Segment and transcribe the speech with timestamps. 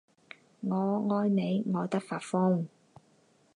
[0.61, 0.75] 我
[1.15, 2.67] 爱你爱的发疯